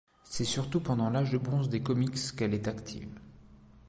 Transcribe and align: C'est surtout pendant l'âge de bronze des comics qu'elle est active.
C'est 0.23 0.45
surtout 0.45 0.79
pendant 0.79 1.11
l'âge 1.11 1.29
de 1.29 1.37
bronze 1.37 1.69
des 1.69 1.83
comics 1.83 2.17
qu'elle 2.35 2.55
est 2.55 2.67
active. 2.67 3.19